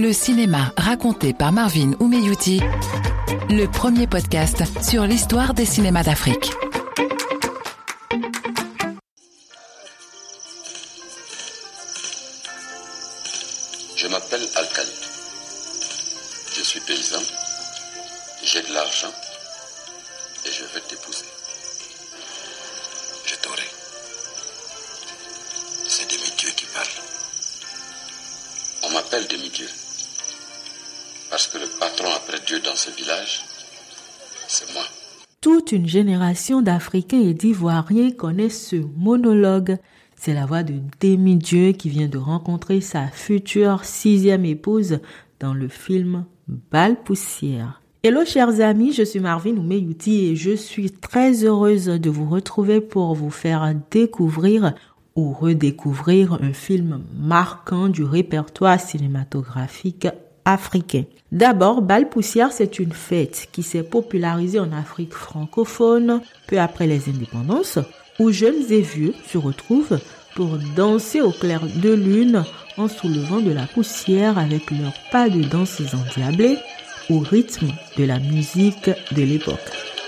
[0.00, 2.58] le cinéma raconté par Marvin Oumeyouti,
[3.50, 6.50] le premier podcast sur l'histoire des cinémas d'Afrique.
[13.94, 14.90] Je m'appelle Alcali.
[16.56, 17.20] Je suis paysan.
[18.42, 19.12] J'ai de l'argent.
[20.46, 21.26] Et je veux t'épouser.
[23.26, 23.68] Je t'aurai.
[25.88, 26.86] C'est demi-dieu qui parle.
[28.82, 29.68] On m'appelle demi-dieu.
[31.30, 33.44] Parce que le patron après Dieu dans ce village,
[34.48, 34.82] c'est moi.
[35.40, 39.78] Toute une génération d'Africains et d'Ivoiriens connaissent ce monologue.
[40.16, 44.98] C'est la voix de demi-dieu qui vient de rencontrer sa future sixième épouse
[45.38, 47.80] dans le film Bal Poussière.
[48.02, 52.80] Hello chers amis, je suis Marvin Oumeyouti et je suis très heureuse de vous retrouver
[52.80, 54.74] pour vous faire découvrir
[55.14, 60.08] ou redécouvrir un film marquant du répertoire cinématographique
[61.32, 67.08] D'abord, Bal Poussière, c'est une fête qui s'est popularisée en Afrique francophone peu après les
[67.08, 67.78] indépendances,
[68.18, 69.98] où jeunes et vieux se retrouvent
[70.34, 72.44] pour danser au clair de lune
[72.76, 76.56] en soulevant de la poussière avec leurs pas de danse endiablés
[77.10, 79.99] au rythme de la musique de l'époque.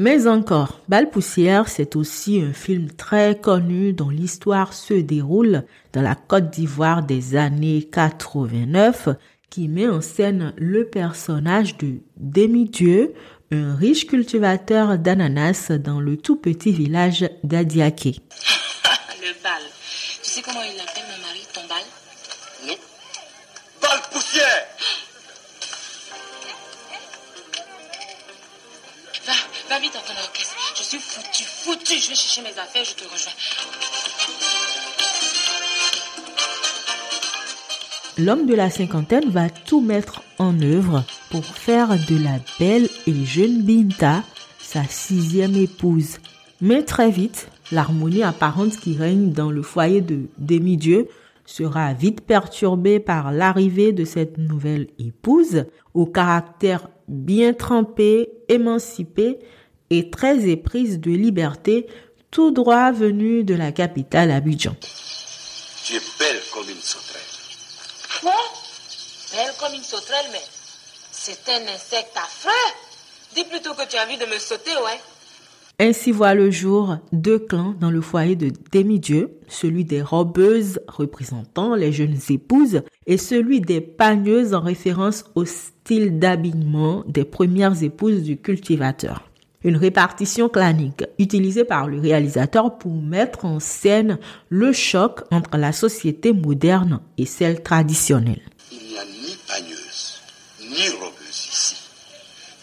[0.00, 6.02] Mais encore, Bal Poussière, c'est aussi un film très connu dont l'histoire se déroule dans
[6.02, 9.08] la Côte d'Ivoire des années 89
[9.50, 13.12] qui met en scène le personnage de Demi-Dieu,
[13.50, 18.20] un riche cultivateur d'ananas dans le tout petit village d'Adiaké.
[19.20, 19.62] le bal.
[20.22, 21.82] Tu sais comment il appelle mon mari ton bal?
[22.68, 22.74] Non.
[23.82, 24.77] Balle poussière
[29.76, 29.98] Vite.
[30.76, 31.94] Je suis foutu, foutu.
[32.00, 33.32] Je vais chercher mes affaires, je te rejoins.
[38.16, 43.24] L'homme de la cinquantaine va tout mettre en œuvre pour faire de la belle et
[43.24, 44.24] jeune Binta
[44.58, 46.16] sa sixième épouse.
[46.60, 51.08] Mais très vite, l'harmonie apparente qui règne dans le foyer de demi-dieu
[51.44, 59.38] sera vite perturbée par l'arrivée de cette nouvelle épouse au caractère bien trempé, émancipé
[59.90, 61.86] et très éprise de liberté,
[62.30, 64.76] tout droit venu de la capitale Abidjan.
[65.84, 67.22] Tu es belle comme une sauterelle.
[68.20, 68.32] Quoi?
[69.32, 70.42] Belle comme une sauterelle, mais
[71.10, 72.50] c'est un insecte affreux.
[73.34, 75.00] Dis plutôt que tu as envie de me sauter, ouais.
[75.80, 81.76] Ainsi voit le jour deux clans dans le foyer de demi-dieu, celui des robeuses représentant
[81.76, 88.22] les jeunes épouses et celui des pagneuses en référence au style d'habillement des premières épouses
[88.22, 89.27] du cultivateur.
[89.64, 95.72] Une répartition clanique utilisée par le réalisateur pour mettre en scène le choc entre la
[95.72, 98.42] société moderne et celle traditionnelle.
[98.70, 100.20] Il n'y a ni pagneuse,
[100.60, 101.76] ni robeuse ici.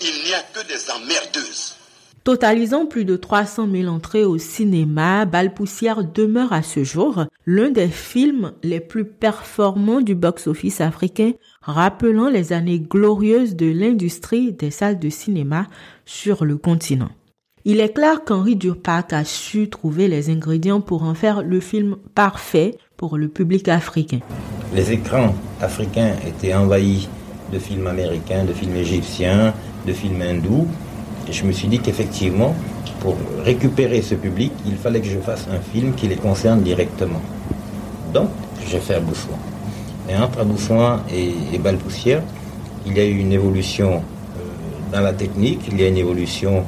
[0.00, 1.76] Il n'y a que des emmerdeuses.
[2.22, 7.88] Totalisant plus de 300 000 entrées au cinéma, Balpoussière demeure à ce jour l'un des
[7.88, 11.32] films les plus performants du box-office africain,
[11.62, 15.66] rappelant les années glorieuses de l'industrie des salles de cinéma
[16.04, 17.08] sur le continent.
[17.64, 21.96] Il est clair qu'Henri Durpac a su trouver les ingrédients pour en faire le film
[22.14, 24.20] parfait pour le public africain.
[24.74, 27.08] Les écrans africains étaient envahis
[27.50, 29.54] de films américains, de films égyptiens,
[29.86, 30.66] de films hindous.
[31.30, 32.54] Je me suis dit qu'effectivement,
[33.00, 37.20] pour récupérer ce public, il fallait que je fasse un film qui les concerne directement.
[38.12, 38.28] Donc,
[38.68, 39.36] j'ai fait Aboussoin.
[40.08, 42.22] Et entre Aboussoin et, et Balpoussière,
[42.86, 46.64] il y a eu une évolution euh, dans la technique, il y a une évolution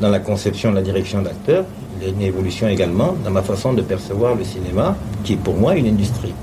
[0.00, 1.64] dans la conception, la direction d'acteurs,
[1.96, 5.36] il y a une évolution également dans ma façon de percevoir le cinéma, qui est
[5.36, 6.34] pour moi une industrie.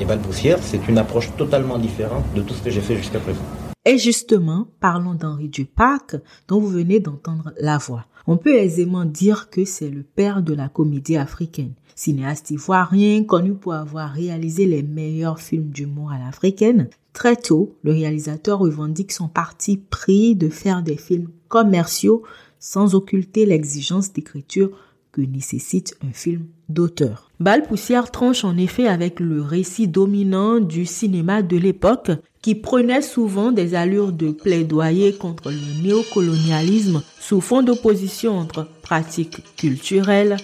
[0.00, 3.65] Et Balpoussière, c'est une approche totalement différente de tout ce que j'ai fait jusqu'à présent.
[3.88, 6.16] Et justement, parlons d'Henri Dupac,
[6.48, 8.06] dont vous venez d'entendre la voix.
[8.26, 11.72] On peut aisément dire que c'est le père de la comédie africaine.
[11.94, 17.92] Cinéaste ivoirien, connu pour avoir réalisé les meilleurs films d'humour à l'africaine, très tôt, le
[17.92, 22.24] réalisateur revendique son parti pris de faire des films commerciaux
[22.58, 24.76] sans occulter l'exigence d'écriture
[25.16, 27.30] que nécessite un film d'auteur.
[27.40, 32.10] Bal Poussière tranche en effet avec le récit dominant du cinéma de l'époque
[32.42, 39.38] qui prenait souvent des allures de plaidoyer contre le néocolonialisme sous fond d'opposition entre pratiques
[39.56, 40.36] culturelles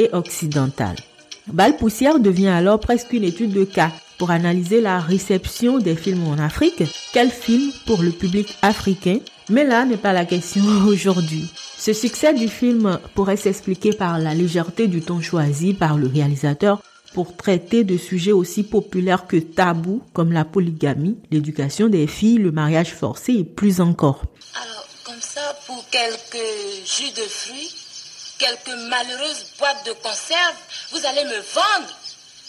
[0.00, 0.98] et occidentales.
[1.52, 6.26] Bal Poussière devient alors presque une étude de cas pour analyser la réception des films
[6.26, 6.82] en Afrique.
[7.12, 9.20] Quel film pour le public africain?
[9.50, 11.44] Mais là n'est pas la question aujourd'hui.
[11.86, 16.82] Ce succès du film pourrait s'expliquer par la légèreté du ton choisi par le réalisateur
[17.14, 22.50] pour traiter de sujets aussi populaires que tabous comme la polygamie, l'éducation des filles, le
[22.50, 24.22] mariage forcé et plus encore.
[24.60, 26.42] Alors, comme ça, pour quelques
[26.84, 27.72] jus de fruits,
[28.40, 30.56] quelques malheureuses boîtes de conserve,
[30.90, 31.96] vous allez me vendre.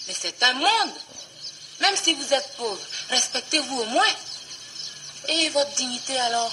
[0.08, 0.96] Mais c'est un monde.
[1.82, 2.80] Même si vous êtes pauvre,
[3.12, 4.16] respectez-vous au moins.
[5.30, 6.52] Et votre dignité alors?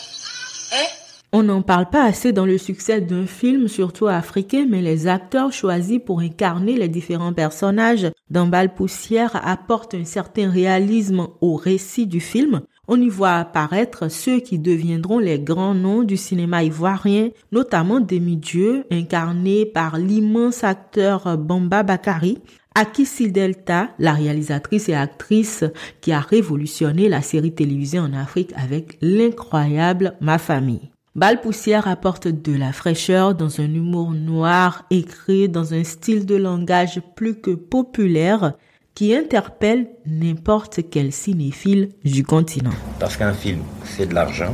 [0.75, 1.04] Hein?
[1.35, 5.53] On n'en parle pas assez dans le succès d'un film, surtout africain, mais les acteurs
[5.53, 12.07] choisis pour incarner les différents personnages dans Bal Poussière apportent un certain réalisme au récit
[12.07, 12.61] du film.
[12.87, 18.85] On y voit apparaître ceux qui deviendront les grands noms du cinéma ivoirien, notamment Demi-Dieu,
[18.93, 22.39] incarné par l'immense acteur Bamba Bakari,
[22.77, 25.65] Aki Delta, la réalisatrice et actrice
[26.01, 30.94] qui a révolutionné la série télévisée en Afrique avec l'incroyable Ma Famille.
[31.17, 36.35] Bal Poussière apporte de la fraîcheur dans un humour noir écrit dans un style de
[36.35, 38.55] langage plus que populaire
[38.97, 42.73] qui interpelle n'importe quel cinéphile du continent.
[42.99, 44.53] Parce qu'un film, c'est de l'argent.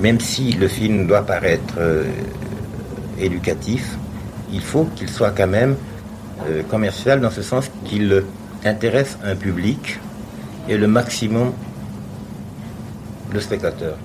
[0.00, 2.04] Même si le film doit paraître euh,
[3.18, 3.98] éducatif,
[4.50, 5.76] il faut qu'il soit quand même
[6.48, 8.24] euh, commercial dans ce sens qu'il
[8.64, 10.00] intéresse un public
[10.70, 11.52] et le maximum
[13.34, 13.98] de spectateurs.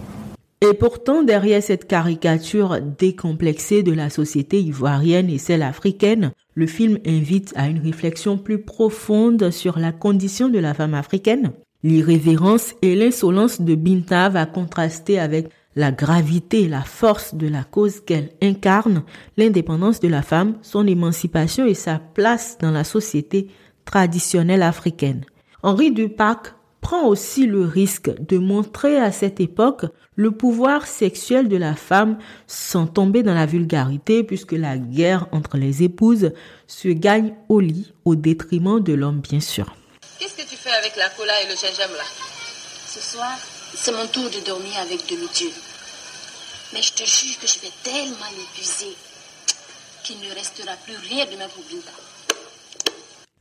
[0.62, 6.98] Et pourtant, derrière cette caricature décomplexée de la société ivoirienne et celle africaine, le film
[7.06, 11.52] invite à une réflexion plus profonde sur la condition de la femme africaine.
[11.84, 17.64] L'irrévérence et l'insolence de Binta va contraster avec la gravité et la force de la
[17.64, 19.04] cause qu'elle incarne,
[19.38, 23.50] l'indépendance de la femme, son émancipation et sa place dans la société
[23.84, 25.26] traditionnelle africaine.
[25.62, 29.86] Henri Dupac prend aussi le risque de montrer à cette époque
[30.16, 35.58] le pouvoir sexuel de la femme sans tomber dans la vulgarité puisque la guerre entre
[35.58, 36.32] les épouses
[36.68, 39.76] se gagne au lit au détriment de l'homme bien sûr.
[40.20, 42.06] Qu'est-ce que tu fais avec la cola et le gingembre là?
[42.86, 43.36] Ce soir,
[43.74, 45.50] c'est mon tour de dormir avec demi-dieu.
[46.72, 48.94] Mais je te jure que je vais tellement l'épuiser
[50.04, 51.64] qu'il ne restera plus rien de ma pour.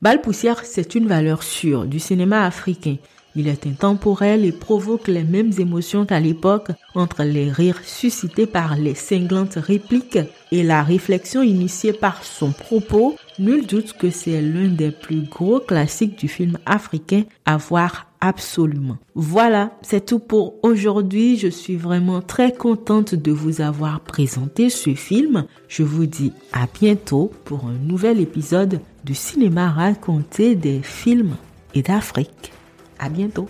[0.01, 2.97] Balle poussière, c'est une valeur sûre du cinéma africain.
[3.37, 8.77] Il est intemporel et provoque les mêmes émotions qu'à l'époque entre les rires suscités par
[8.77, 10.21] les cinglantes répliques
[10.53, 13.17] et la réflexion initiée par son propos.
[13.41, 18.97] Nul doute que c'est l'un des plus gros classiques du film africain à voir absolument.
[19.17, 21.37] Voilà, c'est tout pour aujourd'hui.
[21.37, 25.45] Je suis vraiment très contente de vous avoir présenté ce film.
[25.69, 31.35] Je vous dis à bientôt pour un nouvel épisode du cinéma raconté des films
[31.75, 32.53] et d'Afrique.
[32.99, 33.49] À bientôt.